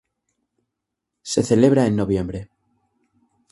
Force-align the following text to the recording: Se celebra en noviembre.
Se 1.21 1.43
celebra 1.43 1.85
en 1.85 1.95
noviembre. 1.95 2.49